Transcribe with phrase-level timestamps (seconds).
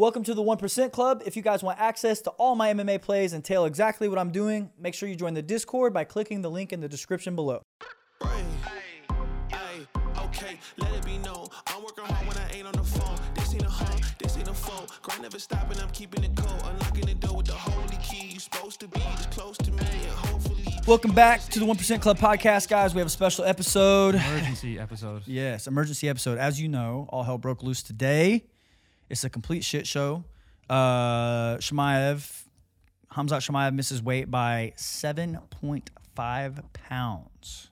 [0.00, 1.24] Welcome to the 1% Club.
[1.26, 4.30] If you guys want access to all my MMA plays and tell exactly what I'm
[4.30, 7.62] doing, make sure you join the Discord by clicking the link in the description below.
[8.22, 8.44] Right.
[9.52, 9.88] Ay,
[10.18, 11.48] okay, let it be known.
[11.66, 13.18] I'm working hard when I ain't on the phone.
[13.34, 14.86] This ain't a home, this ain't a phone.
[15.02, 16.62] Grind never stopping, I'm keeping it cold.
[16.64, 18.34] Unlocking the door with the holy key.
[18.34, 19.82] You supposed to be this close to me,
[20.14, 20.62] hopefully.
[20.86, 22.94] Welcome back to the 1% Club podcast, guys.
[22.94, 24.14] We have a special episode.
[24.14, 25.22] emergency episode.
[25.26, 26.38] Yes, emergency episode.
[26.38, 28.44] As you know, all hell broke loose today.
[29.10, 30.24] It's a complete shit show.
[30.68, 32.44] Uh, Chimaev,
[33.12, 37.70] Khamzat Chimaev misses weight by 7.5 pounds.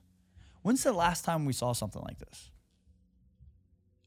[0.63, 2.49] When's the last time we saw something like this?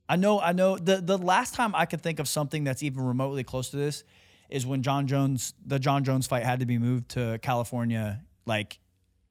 [0.08, 0.76] I know, I know.
[0.76, 4.02] The the last time I could think of something that's even remotely close to this
[4.48, 8.80] is when Jon Jones, the Jon Jones fight had to be moved to California like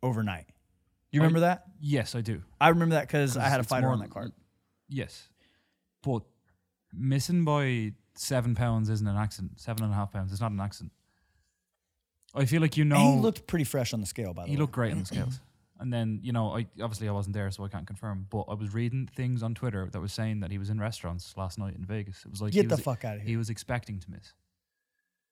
[0.02, 0.46] overnight.
[1.12, 1.64] You remember that?
[1.82, 2.44] Yes, I do.
[2.62, 4.32] I remember that because I had a fighter more- on that card.
[4.88, 5.28] Yes,
[6.02, 6.24] but
[6.94, 9.60] missing by seven pounds isn't an accident.
[9.60, 10.32] Seven and a half pounds.
[10.32, 10.92] It's not an accident.
[12.36, 12.96] I feel like you know.
[12.96, 14.56] And he looked pretty fresh on the scale, by the he way.
[14.56, 15.40] He looked great on the scales.
[15.80, 18.28] And then you know, I obviously I wasn't there, so I can't confirm.
[18.30, 21.34] But I was reading things on Twitter that was saying that he was in restaurants
[21.38, 22.24] last night in Vegas.
[22.26, 23.30] It was like Get he the was, fuck outta He here.
[23.30, 24.34] He was expecting to miss.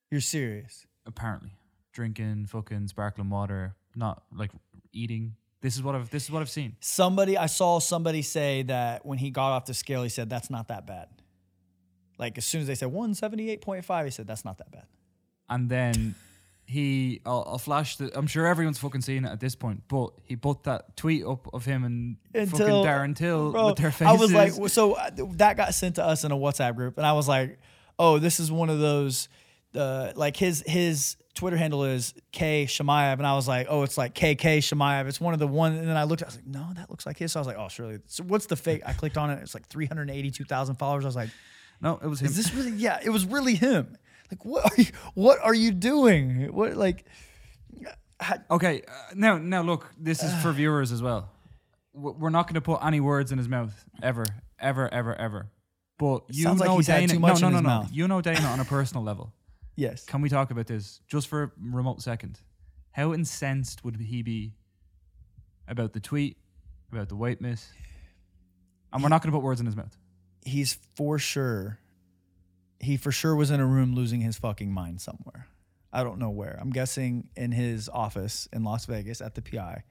[0.09, 0.85] You're serious.
[1.05, 1.51] Apparently,
[1.91, 4.51] drinking fucking sparkling water, not like
[4.93, 5.35] eating.
[5.61, 6.09] This is what I've.
[6.09, 6.77] This is what I've seen.
[6.79, 10.49] Somebody, I saw somebody say that when he got off the scale, he said, that's
[10.49, 11.07] not that bad.
[12.17, 14.85] Like as soon as they said 178.5, he said, that's not that bad.
[15.49, 16.15] and then
[16.65, 20.09] he I'll, I'll flash the I'm sure everyone's fucking seen it at this point but
[20.25, 23.91] he put that tweet up of him and fucking Until- Darren Till Bro, with their
[23.91, 26.97] faces I was like, so uh, that got sent to us in a WhatsApp group,
[26.97, 27.57] and I was like,
[27.97, 29.29] oh, this is one of those,
[29.75, 33.97] uh, like his his Twitter handle is K Chimaev, and I was like, oh, it's
[33.97, 35.07] like KK Chimaev.
[35.07, 37.05] It's one of the one, and then I looked, I was like, no, that looks
[37.05, 37.31] like his.
[37.31, 37.99] So I was like, oh, surely.
[38.07, 38.81] So what's the fake?
[38.85, 39.39] I clicked on it.
[39.41, 41.05] It's like three hundred eighty-two thousand followers.
[41.05, 41.29] I was like,
[41.81, 42.71] no it was him is this really?
[42.71, 43.97] Yeah, it was really him.
[44.31, 44.87] Like, what are you?
[45.13, 46.51] What are you doing?
[46.53, 47.05] What like?
[48.21, 51.29] ha- okay uh, now now look this is for viewers as well
[51.93, 54.25] we're not going to put any words in his mouth ever
[54.59, 55.47] ever ever ever
[55.99, 57.89] but you Sounds know had Dana no no no no mouth.
[57.91, 59.33] you know Dana on a personal level
[59.75, 60.03] Yes.
[60.05, 62.39] can we talk about this just for a remote second
[62.91, 64.53] how incensed would he be
[65.67, 66.37] about the tweet
[66.91, 67.69] about the weight miss
[68.91, 69.95] and we're not going to put words in his mouth
[70.43, 71.79] he's for sure
[72.79, 75.47] he for sure was in a room losing his fucking mind somewhere.
[75.91, 76.57] I don't know where.
[76.61, 79.83] I'm guessing in his office in Las Vegas at the PI.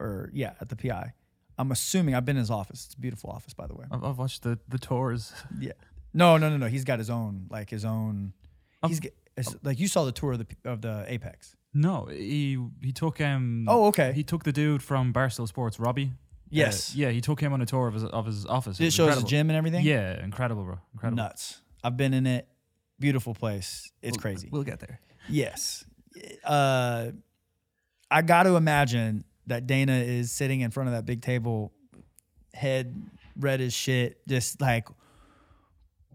[0.00, 1.12] Or yeah, at the PI.
[1.56, 2.86] I'm assuming I've been in his office.
[2.86, 3.84] It's a beautiful office by the way.
[3.90, 5.32] I've, I've watched the the tours.
[5.60, 5.72] Yeah.
[6.16, 6.66] No, no, no, no.
[6.66, 8.32] He's got his own like his own
[8.82, 9.00] Um, he's
[9.36, 11.56] it's, like you saw the tour of the of the Apex.
[11.72, 13.66] No, he he took um.
[13.68, 14.12] Oh, okay.
[14.12, 16.12] He took the dude from Barstool Sports, Robbie.
[16.54, 16.90] Yes.
[16.90, 18.78] Uh, yeah, he took him on a tour of his of his office.
[18.80, 19.84] It was shows the gym and everything.
[19.84, 20.78] Yeah, incredible, bro.
[20.94, 21.22] Incredible.
[21.22, 21.60] Nuts.
[21.82, 22.48] I've been in it.
[23.00, 23.90] Beautiful place.
[24.02, 24.48] It's We'll- crazy.
[24.50, 25.00] We'll get there.
[25.28, 25.84] Yes.
[26.44, 27.10] Uh,
[28.10, 31.72] I got to imagine that Dana is sitting in front of that big table,
[32.52, 32.94] head
[33.36, 34.86] red as shit, just like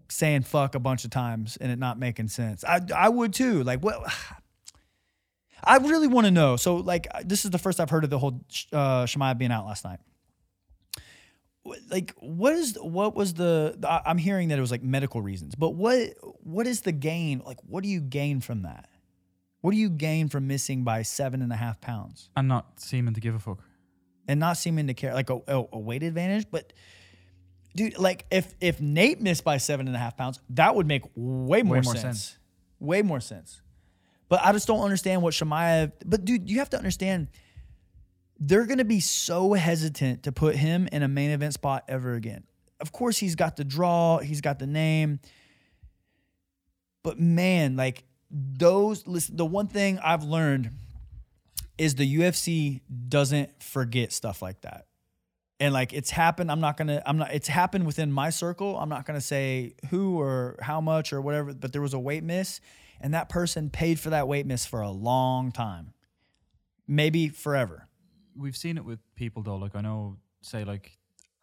[0.08, 2.64] saying fuck a bunch of times and it not making sense.
[2.64, 3.64] I, I would too.
[3.64, 4.02] Like, what?
[5.64, 6.56] I really want to know.
[6.56, 8.40] So, like, this is the first I've heard of the whole
[8.72, 10.00] uh, Chimaev being out last night.
[11.90, 13.78] Like, what is what was the?
[14.06, 16.13] I'm hearing that it was like medical reasons, but what
[16.44, 17.41] what is the gain?
[17.46, 18.90] Like, what do you gain from that?
[19.62, 23.13] What do you gain from missing by seven and a half pounds And not seeming
[23.13, 23.59] to give a fuck.
[24.28, 25.13] and not seeming to care?
[25.13, 26.72] Like a, a, weight advantage, but
[27.75, 31.03] dude, like if if Nate missed by seven and a half pounds, that would make
[31.16, 32.02] way more, more sense.
[32.02, 32.38] sense.
[32.79, 33.62] Way more sense.
[34.29, 35.91] But I just don't understand what Chimaev.
[36.06, 37.28] But dude, you have to understand.
[38.40, 42.46] They're gonna be so hesitant to put him in a main event spot ever again.
[42.80, 45.20] Of course, he's got the draw, he's got the name.
[47.04, 50.72] But man, like those, listen, the one thing I've learned
[51.78, 54.86] is the UFC doesn't forget stuff like that.
[55.60, 58.78] And like it's happened, I'm not gonna, I'm not, it's happened within my circle.
[58.78, 62.24] I'm not gonna say who or how much or whatever, but there was a weight
[62.24, 62.62] miss,
[63.02, 65.94] and that person paid for that weight miss for a long time,
[66.88, 67.89] maybe forever.
[68.40, 69.58] We've seen it with people though.
[69.58, 70.97] Like I know, say like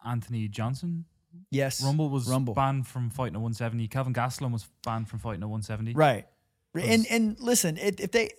[0.05, 1.05] Anthony Johnson.
[1.51, 2.53] Yes, Rumble was Rumble.
[2.53, 3.87] banned from fighting at 170.
[3.89, 5.93] Kelvin Gastelum was banned from fighting at 170.
[5.93, 6.25] Right.
[6.75, 8.29] And and listen, it, if they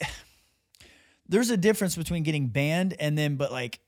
[1.28, 3.80] there's a difference between getting banned and then but like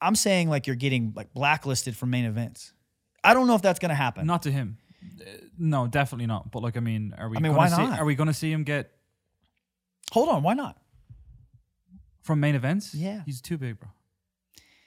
[0.00, 2.72] I'm saying like you're getting like blacklisted from main events.
[3.22, 4.26] I don't know if that's going to happen.
[4.26, 4.76] Not to him.
[5.02, 5.24] Uh,
[5.58, 6.50] no, definitely not.
[6.50, 7.38] But like, I mean, are we?
[7.38, 7.98] I mean, gonna why see, not?
[7.98, 8.90] Are we going to see him get
[10.12, 10.78] Hold on, why not?
[12.24, 12.94] From main events?
[12.94, 13.22] Yeah.
[13.24, 13.90] he's too big, bro.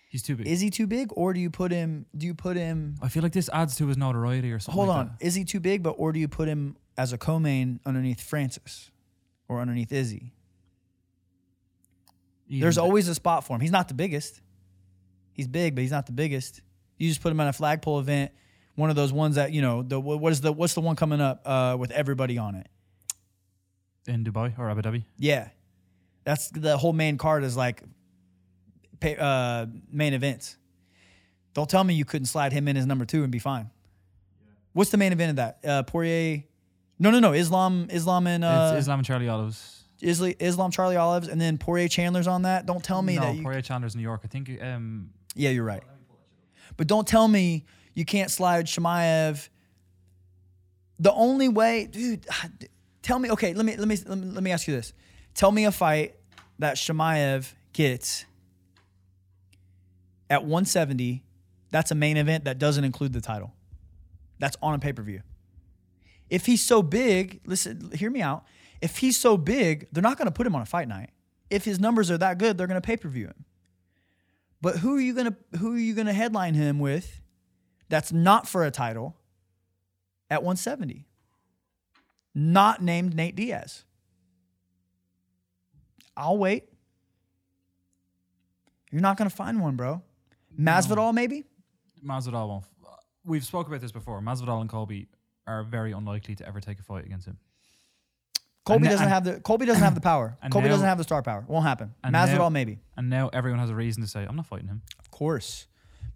[0.09, 0.47] He's too big.
[0.47, 2.05] Is he too big, or do you put him?
[2.15, 2.95] Do you put him?
[3.01, 4.75] I feel like this adds to his notoriety or something.
[4.75, 5.83] Hold like on, is he too big?
[5.83, 8.89] But or do you put him as a co-main underneath Francis,
[9.47, 10.33] or underneath Izzy?
[12.49, 12.59] that.
[12.61, 13.61] There's always a spot for him.
[13.61, 14.41] He's not the biggest.
[15.33, 16.61] He's big, but he's not the biggest.
[16.97, 18.31] You just put him on a flagpole event,
[18.75, 19.83] one of those ones that you know.
[19.83, 22.67] The what is the what's the one coming up uh, with everybody on it?
[24.07, 25.03] in Dubai or Abu Dhabi.
[25.17, 25.49] Yeah,
[26.27, 27.81] that's the whole main card is like
[28.99, 30.57] pay, uh, main events.
[31.53, 33.69] Don't tell me you couldn't slide him in as number two and be fine.
[34.73, 35.59] What's the main event of that?
[35.65, 36.43] Uh, Poirier?
[36.99, 37.31] No, no, no.
[37.31, 39.85] Islam, Islam, and uh, it's Islam and Charlie Olives.
[40.01, 42.65] Islam, Islam, Charlie Olives, and then Poirier Chandler's on that.
[42.65, 43.35] Don't tell me no, that.
[43.37, 44.19] You, Poirier Chandler's New York.
[44.25, 44.51] I think.
[44.61, 45.83] Um, yeah, you're right.
[46.75, 47.63] But don't tell me
[47.93, 49.47] you can't slide Chimaev.
[50.99, 52.27] The only way, dude.
[53.01, 53.31] Tell me.
[53.31, 54.91] Okay, let me let me let me, let me ask you this.
[55.37, 56.15] Tell me a fight
[56.57, 58.25] that Chimaev gets
[60.29, 61.23] at 170.
[61.69, 63.53] That's a main event that doesn't include the title.
[64.39, 65.21] That's on a pay per view.
[66.29, 68.45] If he's so big, listen, hear me out.
[68.81, 71.11] If he's so big, they're not going to put him on a fight night.
[71.51, 73.45] If his numbers are that good, they're going to pay per view him.
[74.59, 77.21] But who are you gonna who are you gonna headline him with?
[77.89, 79.15] That's not for a title.
[80.31, 81.07] At 170,
[82.35, 83.85] not named Nate Diaz.
[86.17, 86.65] I'll wait.
[88.91, 90.01] You're not gonna find one, bro.
[90.59, 91.43] Masvidal, maybe.
[92.05, 92.63] Masvidal won't.
[92.85, 92.89] Uh,
[93.25, 94.21] we've spoke about this before.
[94.21, 95.07] Masvidal and Colby
[95.45, 97.37] are very unlikely to ever take a fight against him.
[98.65, 100.37] Colby And- doesn't and- have the Colby doesn't have the power.
[100.41, 101.45] and Colby now- doesn't have the star power.
[101.47, 101.93] Won't happen.
[102.03, 102.79] and Masvidal, now- maybe.
[102.95, 105.67] And now everyone has a reason to say, "I'm not fighting him." Of course.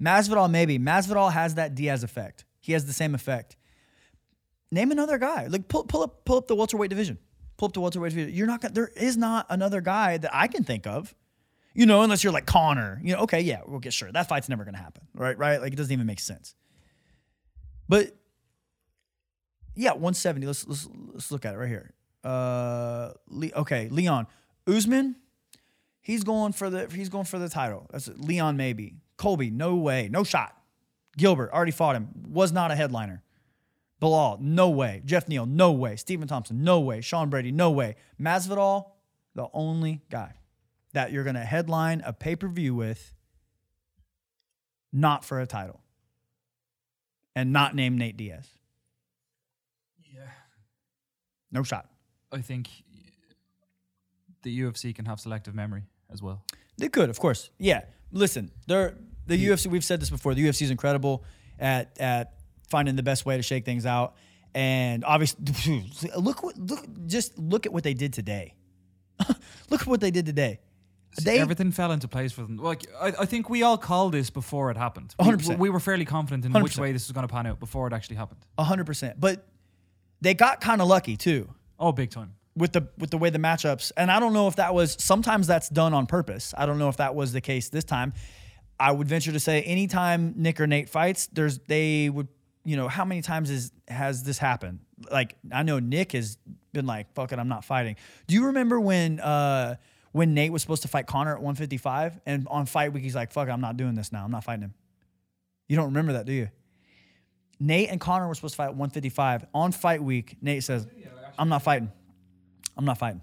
[0.01, 0.79] Masvidal, maybe.
[0.79, 2.45] Masvidal has that Diaz effect.
[2.59, 3.55] He has the same effect.
[4.71, 5.47] Name another guy.
[5.47, 7.19] Like pull, pull up pull up the welterweight division.
[7.61, 8.33] Pull up the welterweight division.
[8.33, 11.13] You're not there is not another guy that I can think of.
[11.75, 12.99] You know, unless you're like Conor.
[13.03, 14.11] You know, okay, yeah, we'll get sure.
[14.11, 15.03] That fight's never gonna happen.
[15.13, 15.37] Right?
[15.37, 15.61] Right?
[15.61, 16.55] Like it doesn't even make sense.
[17.87, 18.17] But
[19.75, 20.47] yeah, 170.
[20.47, 21.93] Let's let's let's look at it right here.
[22.23, 24.25] Uh Le- okay, Leon.
[24.65, 25.17] Usman,
[26.01, 27.85] He's going for the he's going for the title.
[27.91, 28.19] That's it.
[28.19, 28.95] Leon maybe.
[29.17, 30.57] Colby, no way, no shot.
[31.15, 32.09] Gilbert already fought him.
[32.27, 33.21] Was not a headliner.
[34.01, 35.01] Belal, no way.
[35.05, 35.95] Geoff Neal, no way.
[35.95, 37.01] Stephen Thompson, no way.
[37.01, 37.95] Sean Brady, no way.
[38.19, 38.87] Masvidal,
[39.35, 40.33] the only guy
[40.93, 43.13] that you're gonna headline a pay per view with,
[44.91, 45.81] not for a title,
[47.35, 48.47] and not name Nate Diaz.
[50.13, 50.21] Yeah.
[51.51, 51.87] No shot.
[52.31, 52.69] I think
[54.41, 56.43] the UFC can have selective memory as well.
[56.77, 57.51] They could, of course.
[57.59, 57.83] Yeah.
[58.11, 58.95] Listen, they're
[59.27, 59.67] the UFC.
[59.67, 60.33] We've said this before.
[60.33, 61.23] The UFC is incredible
[61.59, 62.33] at at
[62.71, 64.15] finding the best way to shake things out.
[64.55, 68.55] And obviously, look what look just look at what they did today.
[69.69, 70.59] look at what they did today.
[71.21, 72.57] They Everything fell into place for them.
[72.57, 75.13] Like I, I think we all called this before it happened.
[75.19, 75.57] We- 100%.
[75.57, 76.79] We, were fairly confident in which 100%.
[76.79, 78.39] way this was going to pan out before it actually happened.
[78.57, 79.19] hundred percent.
[79.19, 79.45] But
[80.21, 82.35] they got kind of lucky too Oh, big time.
[82.55, 83.91] with the with the way the matchups.
[83.97, 86.53] And I don't know if that was sometimes that's done on purpose.
[86.57, 88.13] I don't know if that was the case this time.
[88.79, 92.29] I would venture to say anytime Nick or Nate fights, there's they would
[92.63, 94.79] you know how many times is has this happened?
[95.11, 96.37] Like I know Nick has
[96.73, 97.95] been like, "Fuck it, I'm not fighting."
[98.27, 99.75] Do you remember when uh
[100.11, 103.31] when Nate was supposed to fight Conor at 155 and on fight week he's like,
[103.31, 104.23] "Fuck it, I'm not doing this now.
[104.23, 104.73] I'm not fighting him."
[105.67, 106.49] You don't remember that, do you?
[107.59, 110.37] Nate and Conor were supposed to fight at 155 on fight week.
[110.41, 110.87] Nate says,
[111.37, 111.91] "I'm not fighting.
[112.77, 113.21] I'm not fighting."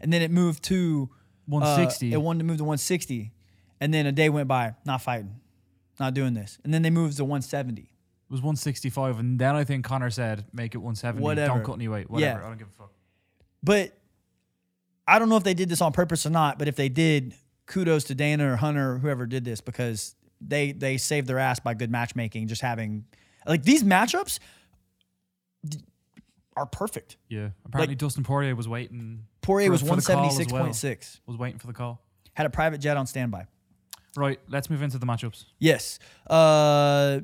[0.00, 1.14] And then it moved to uh,
[1.46, 2.12] 160.
[2.12, 3.32] it wanted to move to 160,
[3.80, 5.40] and then a day went by, not fighting,
[5.98, 7.90] not doing this, and then they moved to 170.
[8.30, 11.20] It was 165, and then I think Conor said, "Make it 170.
[11.20, 11.54] Whatever.
[11.54, 12.08] Don't cut any weight.
[12.08, 12.38] Whatever.
[12.40, 12.46] Yeah.
[12.46, 12.92] I don't give a fuck."
[13.60, 13.98] But
[15.08, 16.56] I don't know if they did this on purpose or not.
[16.56, 17.34] But if they did,
[17.66, 21.58] kudos to Dana or Hunter or whoever did this because they they saved their ass
[21.58, 22.46] by good matchmaking.
[22.46, 23.04] Just having
[23.46, 24.38] like these matchups
[26.56, 27.16] are perfect.
[27.28, 27.50] Yeah.
[27.64, 29.26] Apparently, Dustin Poirier was waiting.
[29.42, 30.62] Poirier for- was for the call as well.
[30.66, 31.20] 176.6.
[31.26, 32.00] Was waiting for the call.
[32.34, 33.46] Had a private jet on standby.
[34.16, 34.40] Right.
[34.48, 35.46] Let's move into the matchups.
[35.58, 35.98] Yes.
[36.28, 37.20] Uh,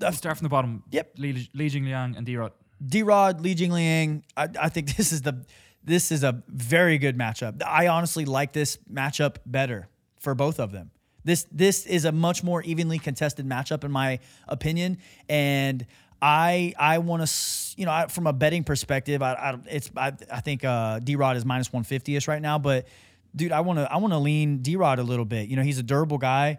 [0.00, 0.82] Let's start from the bottom.
[0.90, 1.12] Yep.
[1.18, 2.52] Li, Li Jingliang and D-Rod.
[2.84, 4.22] D Rod, Li Jingliang.
[4.36, 5.44] I, I think this is the
[5.82, 7.62] this is a very good matchup.
[7.64, 9.88] I honestly like this matchup better
[10.18, 10.90] for both of them.
[11.24, 15.86] This this is a much more evenly contested matchup in my opinion, and
[16.20, 20.12] I I want to you know I, from a betting perspective, I, I it's I,
[20.30, 22.88] I think uh, D Rod is minus one fifty ish right now, but
[23.36, 25.48] dude, I want to I want to lean D Rod a little bit.
[25.48, 26.58] You know, he's a durable guy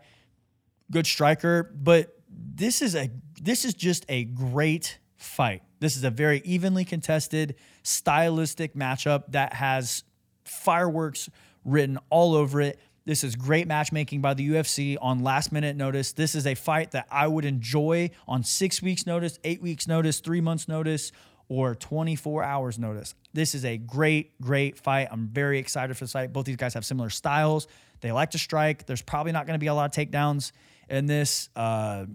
[0.92, 3.10] good striker, but this is a
[3.42, 5.64] this is just a great fight.
[5.80, 10.04] This is a very evenly contested, stylistic matchup that has
[10.46, 11.30] fireworks
[11.66, 12.80] written all over it.
[13.06, 16.14] This is great matchmaking by the UFC on last minute notice.
[16.14, 20.20] This is a fight that I would enjoy on six weeks' notice, eight weeks' notice,
[20.20, 21.12] three months' notice,
[21.50, 23.16] or 24 hours' notice.
[23.34, 25.08] This is a great, great fight.
[25.12, 26.32] I'm very excited for the fight.
[26.32, 27.68] Both these guys have similar styles.
[28.02, 28.86] They like to strike.
[28.86, 30.52] There's probably not going to be a lot of takedowns
[30.90, 31.50] in this.
[31.56, 32.06] Uh,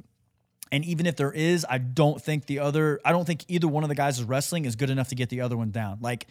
[0.73, 3.83] and even if there is, I don't think the other, I don't think either one
[3.83, 5.99] of the guys is wrestling is good enough to get the other one down.
[6.01, 6.27] Like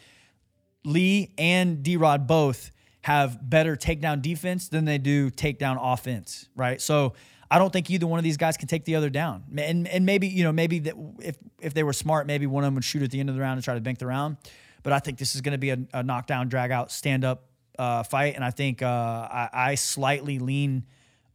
[0.84, 6.82] Lee and D Rod both have better takedown defense than they do takedown offense, right?
[6.82, 7.14] So
[7.50, 9.44] I don't think either one of these guys can take the other down.
[9.58, 12.68] And and maybe you know maybe that if if they were smart, maybe one of
[12.68, 14.38] them would shoot at the end of the round and try to bank the round.
[14.84, 17.46] But I think this is going to be a, a knockdown, drag out, stand up
[17.80, 20.86] uh, fight, and I think uh, I, I slightly lean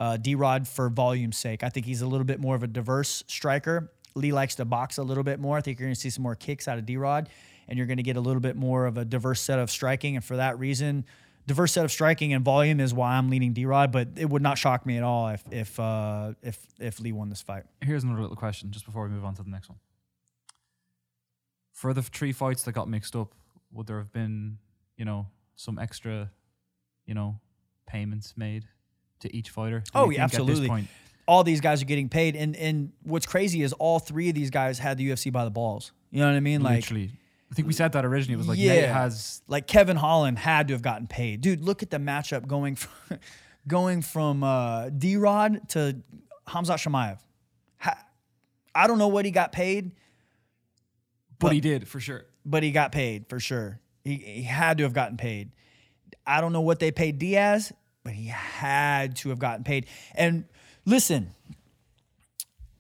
[0.01, 1.63] uh, D Rod for volume's sake.
[1.63, 3.93] I think he's a little bit more of a diverse striker.
[4.15, 5.59] Lee likes to box a little bit more.
[5.59, 7.29] I think you're going to see some more kicks out of D Rod,
[7.69, 10.17] and you're going to get a little bit more of a diverse set of striking.
[10.17, 11.05] And for that reason,
[11.47, 13.93] diverse set of striking and volume is why I'm leaning D Rod.
[13.93, 17.29] But it would not shock me at all if if uh, if if Lee won
[17.29, 17.65] this fight.
[17.83, 19.79] Here's another little question just before we move on to the next one.
[21.73, 23.33] For the three fights that got mixed up,
[23.73, 24.59] would there have been,
[24.97, 26.31] you know, some extra,
[27.07, 27.41] you know,
[27.87, 28.65] payments made
[29.21, 29.83] to each fighter?
[29.95, 30.69] Oh, yeah, think at this absolutely.
[30.69, 30.89] point-
[31.27, 32.35] all these guys are getting paid.
[32.35, 35.51] And and what's crazy is all three of these guys had the UFC by the
[35.51, 35.93] balls.
[36.11, 36.61] You know what I mean?
[36.61, 37.13] Like literally,
[37.53, 38.35] I think we said that originally.
[38.35, 38.73] It was like Yeah.
[38.81, 41.41] Nate has like Kevin Holland had to have gotten paid.
[41.41, 43.19] Dude, look at the matchup going from
[43.69, 46.03] going from uh, D Rod to
[46.49, 47.19] Khamzat Chimaev.
[47.79, 48.05] Ha-
[48.75, 49.93] I don't know what he got paid,
[51.39, 52.25] but he did for sure.
[52.45, 53.79] but he got paid for sure.
[54.03, 55.53] He, he had to have gotten paid.
[56.27, 57.73] I don't know what they paid Diaz,
[58.05, 59.87] but he had to have gotten paid.
[60.15, 60.45] And
[60.87, 61.31] listen,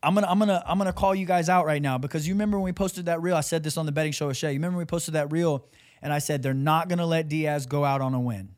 [0.03, 2.59] I'm gonna I'm gonna I'm gonna call you guys out right now because you remember
[2.59, 3.37] when we posted that reel.
[3.37, 4.53] I said this on the betting show with Shay.
[4.53, 5.67] You remember we posted that reel,
[6.01, 8.51] and I said they're not gonna let Diaz go out on a win.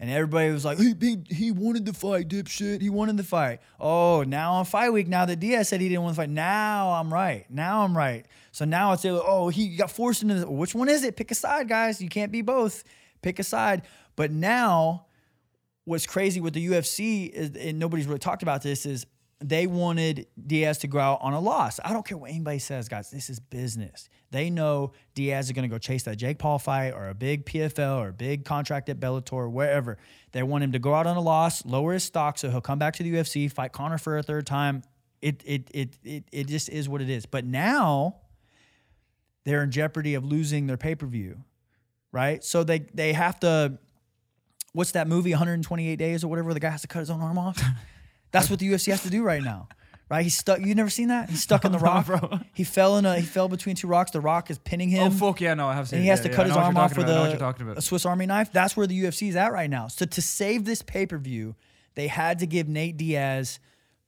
[0.00, 2.80] And everybody was like, he, he, he wanted the fight, dipshit.
[2.80, 3.60] He wanted the fight.
[3.80, 6.92] Oh, now on fight week, now that Diaz said he didn't want the fight, now
[6.92, 7.46] I'm right.
[7.50, 8.24] Now I'm right.
[8.52, 10.44] So now it's, oh, he got forced into this.
[10.44, 11.16] which one is it?
[11.16, 12.00] Pick a side, guys.
[12.00, 12.84] You can't be both.
[13.22, 13.82] Pick a side.
[14.14, 15.06] But now,
[15.88, 19.06] what's crazy with the UFC, is, and nobody's really talked about this, is
[19.40, 21.78] they wanted Diaz to go out on a loss.
[21.84, 23.10] I don't care what anybody says, guys.
[23.10, 24.08] This is business.
[24.30, 27.46] They know Diaz is going to go chase that Jake Paul fight or a big
[27.46, 29.96] PFL or a big contract at Bellator or wherever.
[30.32, 32.78] They want him to go out on a loss, lower his stock, so he'll come
[32.78, 34.82] back to the UFC, fight Conor for a third time.
[35.22, 37.26] It it it it it just is what it is.
[37.26, 38.16] But now
[39.44, 41.42] they're in jeopardy of losing their pay per view,
[42.12, 42.44] right?
[42.44, 43.78] So they they have to.
[44.72, 45.30] What's that movie?
[45.30, 46.52] 128 days or whatever.
[46.54, 47.60] The guy has to cut his own arm off.
[48.30, 49.68] That's what the UFC has to do right now,
[50.10, 50.22] right?
[50.22, 50.60] He's stuck.
[50.60, 51.30] You never seen that?
[51.30, 52.06] He's stuck in the rock.
[52.06, 52.40] bro.
[52.52, 53.18] He fell in a.
[53.18, 54.10] He fell between two rocks.
[54.10, 55.06] The rock is pinning him.
[55.06, 55.98] Oh fuck yeah, no, I have seen.
[55.98, 56.04] And it.
[56.04, 57.78] he has Yeah, to cut I his arm off with a, you're talking about.
[57.78, 58.52] a Swiss Army knife.
[58.52, 59.88] That's where the UFC is at right now.
[59.88, 61.54] So to save this pay per view,
[61.94, 63.58] they had to give Nate Diaz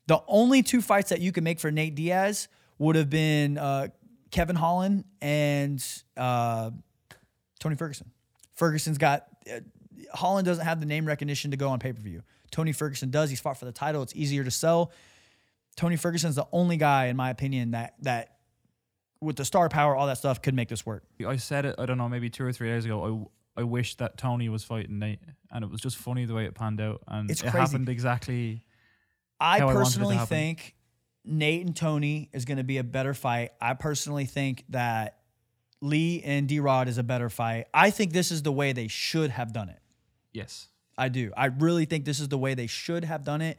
[0.07, 2.49] the only two fights that you could make for Nate Diaz
[2.79, 3.88] would have been uh,
[4.31, 5.83] Kevin Holland and
[6.17, 6.71] uh,
[7.59, 8.11] Tony Ferguson.
[8.55, 9.61] Ferguson's got uh,
[10.12, 12.23] Holland doesn't have the name recognition to go on pay per view.
[12.50, 13.31] Tony Ferguson does.
[13.31, 14.02] He's fought for the title.
[14.02, 14.93] It's easier to sell.
[15.76, 18.37] Tony Ferguson's the only guy, in my opinion, that that
[19.21, 21.05] with the star power, all that stuff, could make this work.
[21.26, 21.76] I said it.
[21.79, 23.29] I don't know, maybe two or three days ago.
[23.57, 26.45] I I wish that Tony was fighting Nate, and it was just funny the way
[26.47, 27.59] it panned out, and It's it crazy.
[27.59, 28.64] happened exactly.
[29.38, 30.75] I how I personally think
[31.25, 33.50] Nate and Tony is going to be a better fight.
[33.61, 35.19] I personally think that
[35.83, 37.67] Lee and D Rod is a better fight.
[37.75, 39.80] I think this is the way they should have done it.
[40.33, 41.33] Yes, I do.
[41.37, 43.59] I really think this is the way they should have done it.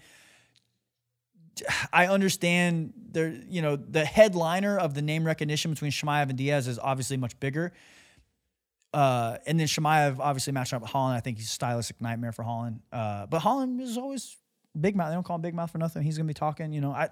[1.91, 6.67] I understand there, you know, the headliner of the name recognition between Chimaev and Diaz
[6.67, 7.73] is obviously much bigger.
[8.93, 11.17] Uh, and then Chimaev obviously matching up with Holland.
[11.17, 12.81] I think he's a stylistic nightmare for Holland.
[12.91, 14.37] Uh, but Holland is always
[14.79, 15.09] big mouth.
[15.09, 16.03] They don't call him big mouth for nothing.
[16.03, 16.91] He's gonna be talking, you know.
[16.91, 17.09] I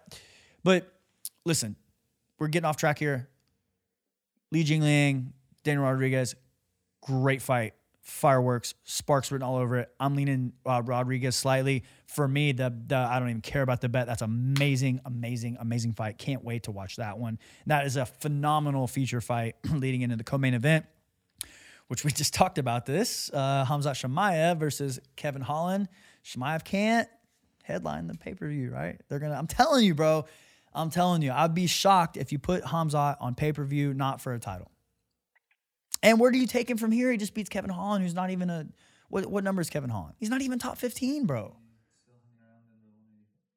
[0.63, 0.91] but
[1.45, 1.75] listen,
[2.37, 3.29] we're getting off track here.
[4.51, 5.31] Li Jingliang,
[5.63, 6.35] Daniel Rodriguez,
[7.01, 7.73] great fight.
[8.09, 9.89] Fireworks, sparks written all over it.
[9.99, 11.83] I'm leaning uh, Rodriguez slightly.
[12.07, 14.07] For me, the, the I don't even care about the bet.
[14.07, 16.17] That's amazing, amazing, amazing fight.
[16.17, 17.37] Can't wait to watch that one.
[17.67, 20.85] That is a phenomenal feature fight leading into the co-main event,
[21.87, 22.85] which we just talked about.
[22.85, 25.87] This uh, Khamzat versus Kevin Holland.
[26.25, 27.07] Chimaev can't
[27.63, 28.99] headline the pay per view, right?
[29.07, 29.35] They're gonna.
[29.35, 30.25] I'm telling you, bro.
[30.73, 31.31] I'm telling you.
[31.31, 34.71] I'd be shocked if you put Khamzat on pay per view, not for a title.
[36.01, 37.11] And where do you take him from here?
[37.11, 38.67] He just beats Kevin Holland, who's not even a
[39.09, 40.15] what what number is Kevin Holland?
[40.17, 41.55] He's not even top 15, bro.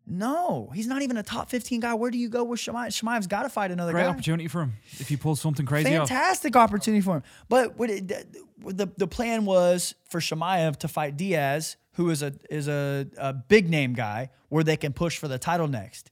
[0.05, 1.95] No, he's not even a top 15 guy.
[1.95, 2.89] Where do you go with Chimaev?
[2.89, 4.09] Chimaev's got to fight another great guy.
[4.09, 6.09] opportunity for him if he pulls something crazy off.
[6.09, 7.23] Fantastic opportunity for him.
[7.49, 12.35] But what it, the, the plan was for Chimaev to fight Diaz, who is a
[12.51, 16.11] is a, a big name guy where they can push for the title next.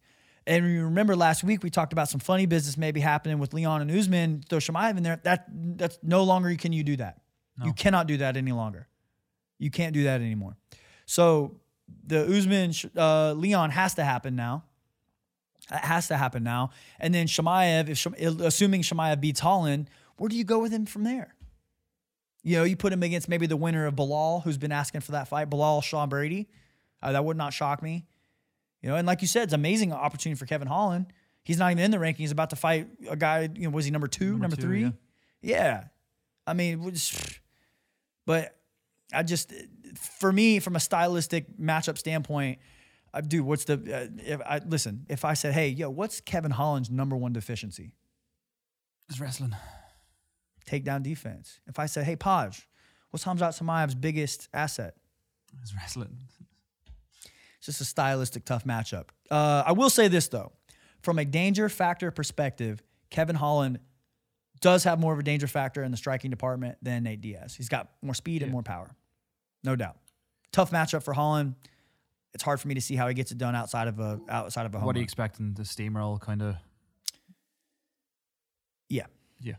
[0.50, 3.82] And you remember last week we talked about some funny business maybe happening with Leon
[3.82, 5.20] and Usman, throw Chimaev in there.
[5.22, 7.20] That that's no longer can you do that.
[7.64, 8.88] You cannot do that any longer.
[9.58, 10.56] You can't do that anymore.
[11.06, 11.60] So
[12.04, 14.64] the Usman uh, Leon has to happen now.
[15.70, 16.70] It has to happen now.
[16.98, 21.04] And then Chimaev, if assuming Chimaev beats Holland, where do you go with him from
[21.04, 21.36] there?
[22.42, 25.12] You know, you put him against maybe the winner of Belal, who's been asking for
[25.12, 26.48] that fight, Belal Sean Brady.
[27.02, 28.06] Uh, that would not shock me.
[28.82, 31.06] You know, and like you said, it's an amazing opportunity for Kevin Holland.
[31.42, 32.22] He's not even in the ranking.
[32.22, 33.48] He's about to fight a guy.
[33.54, 34.82] You know, was he number two, number, two, three?
[34.82, 34.90] yeah.
[35.42, 35.84] Yeah.
[36.46, 37.40] I mean, which-
[38.26, 38.56] but
[39.12, 39.52] I just,
[39.96, 42.58] for me, from a stylistic matchup standpoint,
[43.12, 43.74] uh, dude, what's the?
[43.74, 47.92] Uh, if I listen, if I said, hey, yo, what's Kevin Holland's number one deficiency?
[49.08, 49.56] It's wrestling.
[50.66, 51.60] Takedown defense.
[51.66, 52.62] If I said, hey, Paj,
[53.10, 54.94] what's Khamzat Chimaev's biggest asset?
[55.60, 56.18] It's wrestling.
[57.70, 59.10] Just a stylistic tough matchup.
[59.30, 60.50] Uh, I will say this though,
[61.02, 63.78] from a danger factor perspective, Kevin Holland
[64.60, 67.54] does have more of a danger factor in the striking department than Nate Diaz.
[67.54, 68.90] He's got more speed and more power,
[69.62, 69.98] no doubt.
[70.50, 71.54] Tough matchup for Holland.
[72.34, 74.66] It's hard for me to see how he gets it done outside of a outside
[74.66, 74.86] of a home.
[74.86, 75.54] What are you expecting?
[75.54, 76.56] The steamroll kind of.
[78.88, 79.06] Yeah.
[79.40, 79.54] Yeah.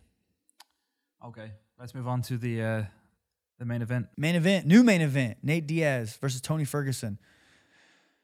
[1.25, 1.49] Okay,
[1.79, 2.83] let's move on to the uh,
[3.57, 4.07] the main event.
[4.17, 7.17] Main event, new main event, Nate Diaz versus Tony Ferguson.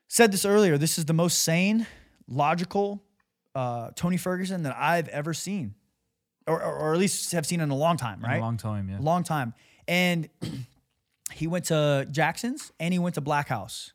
[0.07, 0.77] Said this earlier.
[0.77, 1.85] This is the most sane,
[2.27, 3.03] logical
[3.55, 5.75] uh, Tony Ferguson that I've ever seen,
[6.47, 8.37] or, or, or at least have seen in a long time, In right?
[8.37, 8.99] a long time, yeah.
[8.99, 9.53] A long time.
[9.87, 10.29] And
[11.33, 13.93] he went to Jackson's and he went to Black House.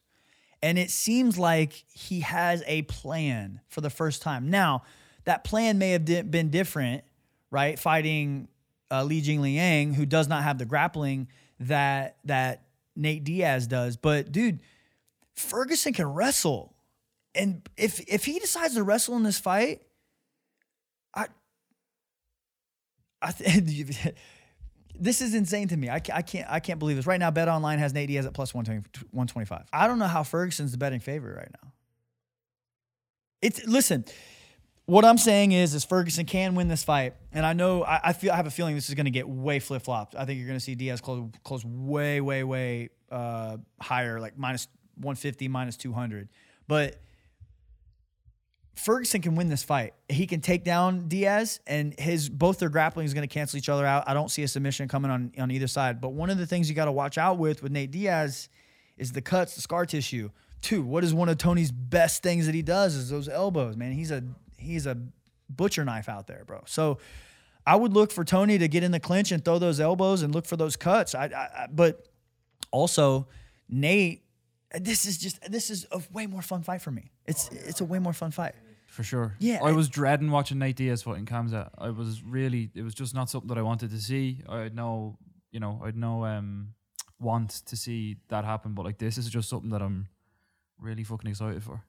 [0.62, 4.49] And it seems like he has a plan for the first time.
[4.50, 4.83] Now,
[5.25, 7.02] that plan may have di- been different,
[7.50, 7.78] right?
[7.78, 8.49] Fighting
[8.90, 11.28] uh, Li Jing Liang, who does not have the grappling
[11.61, 12.62] that that
[12.95, 13.97] Nate Diaz does.
[13.97, 14.61] But dude,
[15.36, 16.74] Ferguson can wrestle,
[17.34, 19.82] and if if he decides to wrestle in this fight,
[21.14, 21.26] I
[23.20, 23.96] I think
[24.98, 25.88] this is insane to me.
[25.88, 27.06] I, ca- I can't I can't believe this.
[27.06, 29.66] Right now, Bet Online has Nate Diaz at plus 120 125.
[29.72, 31.72] I don't know how Ferguson's the betting favorite right now.
[33.40, 34.04] It's listen.
[34.87, 38.12] What I'm saying is, is Ferguson can win this fight, and I know I, I
[38.12, 40.16] feel I have a feeling this is going to get way flip flopped.
[40.16, 44.37] I think you're going to see Diaz close close way way way uh, higher, like
[44.37, 46.28] minus 150, minus 200.
[46.68, 47.00] But
[48.74, 49.94] Ferguson can win this fight.
[50.09, 53.68] He can take down Diaz, and his both their grappling is going to cancel each
[53.68, 54.05] other out.
[54.07, 56.00] I don't see a submission coming on on either side.
[56.00, 58.48] But one of the things you got to watch out with with Nate Diaz
[58.96, 60.31] is the cuts, the scar tissue.
[60.62, 63.76] Two, what is one of Tony's best things that he does is those elbows.
[63.76, 64.22] Man, he's a
[64.57, 64.96] he's a
[65.50, 66.62] butcher knife out there, bro.
[66.66, 66.98] So
[67.66, 70.35] I would look for Tony to get in the clinch and throw those elbows and
[70.35, 71.14] look for those cuts.
[71.14, 72.09] I, I, I but
[72.70, 73.28] also
[73.68, 74.24] Nate,
[74.80, 77.11] this is just this is a way more fun fight for me.
[77.26, 78.54] It's it's a way more fun fight.
[78.88, 79.37] For sure.
[79.38, 81.70] Yeah, I I- was dreading watching Nate Diaz fighting Kamza.
[81.78, 84.42] I was really, it was just not something that I wanted to see.
[84.46, 85.16] I had no,
[85.50, 86.74] you know, I had no um,
[87.18, 88.74] want to see that happen.
[88.74, 90.08] But like this is just something that I'm
[90.78, 91.82] really fucking excited for.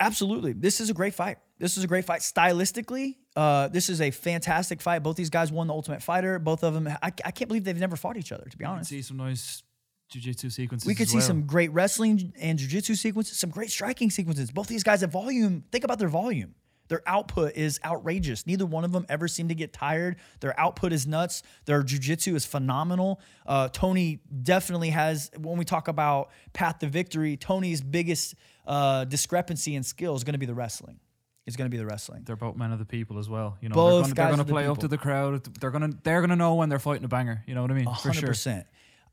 [0.00, 0.52] Absolutely.
[0.52, 1.38] This is a great fight.
[1.58, 2.20] This is a great fight.
[2.20, 5.02] Stylistically, uh, this is a fantastic fight.
[5.02, 6.38] Both these guys won the Ultimate Fighter.
[6.38, 8.90] Both of them, I, I can't believe they've never fought each other, to be honest.
[8.90, 9.62] see some nice
[10.08, 10.86] jiu-jitsu sequences.
[10.86, 11.26] We could see well.
[11.26, 14.50] some great wrestling and jiu-jitsu sequences, some great striking sequences.
[14.50, 15.64] Both these guys have volume.
[15.72, 16.54] Think about their volume.
[16.88, 18.46] Their output is outrageous.
[18.46, 20.16] Neither one of them ever seem to get tired.
[20.38, 21.42] Their output is nuts.
[21.64, 23.20] Their jiu-jitsu is phenomenal.
[23.44, 29.74] Uh, Tony definitely has, when we talk about path to victory, Tony's biggest uh, discrepancy
[29.74, 31.00] in skill is going to be the wrestling.
[31.46, 32.22] Is going to be the wrestling.
[32.24, 33.56] They're both men of the people as well.
[33.60, 35.60] You know, Both they're gonna, guys they're are gonna the play up to the crowd.
[35.60, 37.44] They're gonna they're gonna know when they're fighting a banger.
[37.46, 37.84] You know what I mean?
[37.84, 38.64] For hundred sure.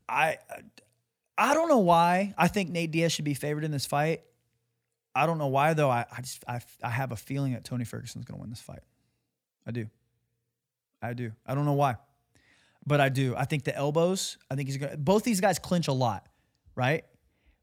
[0.08, 0.38] I
[1.36, 4.22] I don't know why I think Nate Diaz should be favored in this fight.
[5.14, 5.90] I don't know why though.
[5.90, 8.60] I, I just I, I have a feeling that Tony Ferguson's going to win this
[8.60, 8.82] fight.
[9.66, 9.88] I do.
[11.02, 11.32] I do.
[11.46, 11.96] I don't know why,
[12.86, 13.34] but I do.
[13.36, 14.38] I think the elbows.
[14.50, 14.92] I think he's going.
[14.92, 16.26] to Both these guys clinch a lot,
[16.74, 17.04] right?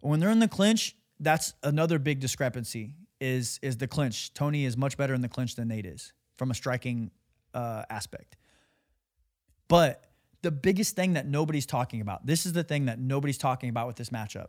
[0.01, 2.93] When they're in the clinch, that's another big discrepancy.
[3.19, 4.33] Is is the clinch?
[4.33, 7.11] Tony is much better in the clinch than Nate is from a striking
[7.53, 8.37] uh, aspect.
[9.67, 10.03] But
[10.41, 13.87] the biggest thing that nobody's talking about, this is the thing that nobody's talking about
[13.87, 14.47] with this matchup.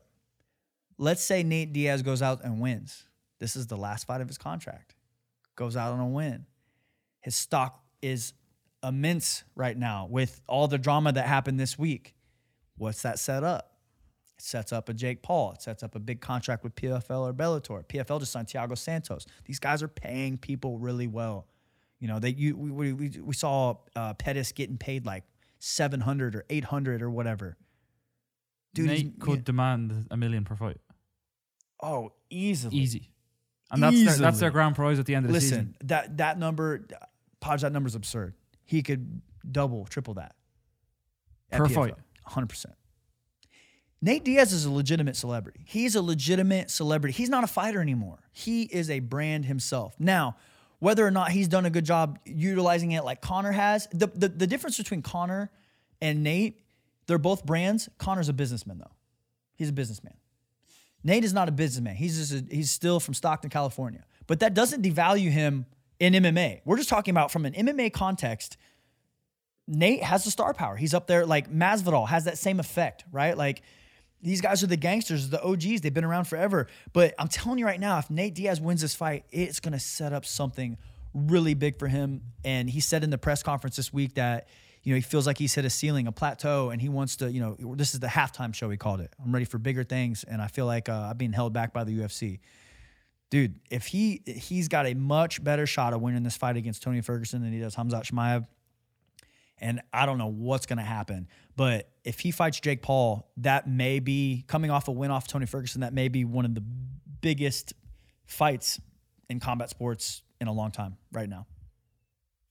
[0.99, 3.07] Let's say Nate Diaz goes out and wins.
[3.39, 4.95] This is the last fight of his contract.
[5.57, 6.47] Goes out on a win.
[7.21, 8.33] His stock is
[8.83, 12.15] immense right now with all the drama that happened this week.
[12.77, 13.77] What's that set up?
[14.39, 15.53] It sets up a Jake Paul.
[15.53, 17.85] It sets up a big contract with PFL or Bellator.
[17.85, 19.27] PFL just signed Thiago Santos.
[19.45, 21.47] These guys are paying people really well.
[22.01, 25.23] You know, they you we we, we saw uh, Pettis getting paid like
[25.65, 27.57] seven hundred or eight hundred or whatever.
[28.75, 30.79] Dude, Nate could demand a million per fight,
[31.83, 32.77] Oh, easily.
[32.77, 33.13] easy,
[33.71, 35.77] and that's their, that's their grand prize at the end of the Listen, season.
[35.85, 36.87] that that number,
[37.41, 38.35] Podge, that number's absurd.
[38.65, 39.21] He could
[39.51, 40.35] double, triple that
[41.51, 41.75] Per PFL.
[41.75, 41.95] fight.
[42.29, 42.67] 100%.
[44.01, 45.61] Nate Diaz is a legitimate celebrity.
[45.67, 47.13] He's a legitimate celebrity.
[47.17, 48.19] He's not a fighter anymore.
[48.33, 49.95] He is a brand himself.
[49.99, 50.37] Now,
[50.83, 54.27] whether or not he's done a good job utilizing it like Conor has, the, the,
[54.27, 55.49] the difference between Conor
[56.01, 56.59] and Nate,
[57.07, 57.89] they're both brands.
[57.99, 58.91] Conor's a businessman, though.
[59.55, 60.15] He's a businessman.
[61.05, 61.95] Nate is not a businessman.
[61.95, 64.03] He's just a, he's still from Stockton, California.
[64.27, 65.67] But that doesn't devalue him
[66.01, 66.63] in MMA.
[66.65, 68.57] We're just talking about from an MMA context.
[69.69, 70.75] Nate has the star power.
[70.75, 73.39] He's up there like Masvidal has that same effect, right?
[73.39, 73.63] Like
[74.23, 75.81] these guys are the gangsters, the OGs.
[75.81, 76.69] They've been around forever.
[76.93, 80.13] But I'm telling you right now, if Nate Diaz wins this fight, it's gonna set
[80.13, 80.79] up something
[81.15, 82.23] really big for him.
[82.45, 84.49] And he said in the press conference this week that
[84.83, 87.31] you know he feels like he's hit a ceiling, a plateau, and he wants to.
[87.31, 88.71] You know, this is the halftime show.
[88.71, 89.13] He called it.
[89.25, 91.85] I'm ready for bigger things, and I feel like uh, I'm being held back by
[91.85, 92.41] the UFC
[93.33, 97.01] dude, if he he's got a much better shot of winning this fight against Tony
[97.01, 98.47] Ferguson than he does Khamzat Chimaev.
[99.63, 103.69] And I don't know what's going to happen, but if he fights Jake Paul, that
[103.69, 105.83] may be coming off a win off Tony Ferguson.
[105.83, 106.65] That may be one of the
[107.21, 107.73] biggest
[108.27, 108.81] fights
[109.31, 111.47] in combat sports in a long time right now.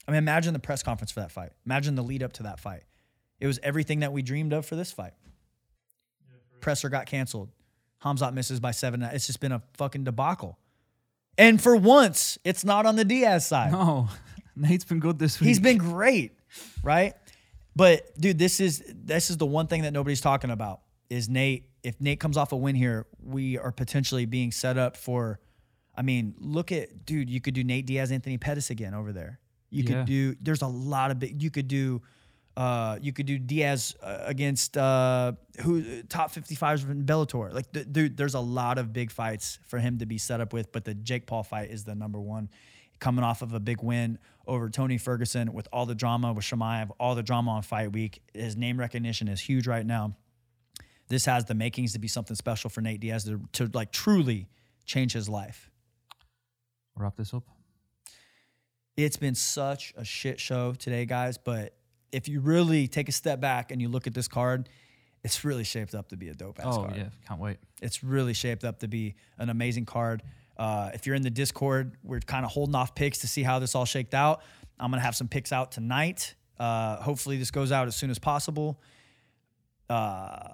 [0.08, 1.52] I mean, imagine the press conference for that fight.
[1.66, 2.84] Imagine the lead up to that fight.
[3.40, 5.14] It was everything that we dreamed of for this fight.
[6.62, 7.50] Presser got canceled.
[8.04, 9.04] Khamzat misses by seven.
[9.04, 10.58] It's just been a fucking debacle.
[11.38, 13.72] And for once, it's not on the Diaz side.
[13.72, 14.10] No,
[14.56, 15.48] Nate's been good this week.
[15.48, 16.34] He's been great,
[16.84, 17.14] right?
[17.76, 21.68] But dude, this is this is the one thing that nobody's talking about is Nate.
[21.84, 25.40] If Nate comes off a win here, we are potentially being set up for.
[25.96, 27.30] I mean, look at dude.
[27.30, 29.40] You could do Nate Diaz, Anthony Pettis again over there.
[29.70, 29.90] You Yeah.
[29.98, 30.36] could do.
[30.42, 31.42] There's a lot of big.
[31.42, 32.02] You could do.
[32.58, 37.54] Uh, you could do Diaz uh, against uh, who top 55s in Bellator.
[37.54, 40.52] Like, th- dude, there's a lot of big fights for him to be set up
[40.52, 40.72] with.
[40.74, 42.50] But the Jake Paul fight is the number one
[43.02, 46.92] coming off of a big win over Tony Ferguson with all the drama with Chimaev,
[47.00, 48.22] all the drama on fight week.
[48.34, 50.16] His name recognition is huge right now.
[51.10, 54.48] This has the makings to be something special for Nate Diaz to, to like truly
[54.86, 55.70] change his life.
[56.96, 57.44] Wrap this up.
[58.98, 61.38] It's been such a shit show today, guys.
[61.38, 61.76] But
[62.12, 64.70] if you really take a step back and you look at this card,
[65.24, 66.96] it's really shaped up to be a dope ass Oh card.
[66.98, 67.58] yeah, can't wait.
[67.82, 70.24] It's really shaped up to be an amazing card.
[70.62, 73.58] Uh, if you're in the Discord, we're kind of holding off picks to see how
[73.58, 74.44] this all shaked out.
[74.80, 76.36] I'm gonna have some picks out tonight.
[76.60, 78.80] Uh, hopefully, this goes out as soon as possible.
[79.90, 80.50] Uh,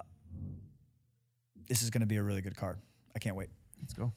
[1.68, 2.80] this is gonna be a really good card.
[3.18, 3.50] I can't wait.
[3.82, 4.14] Let's go.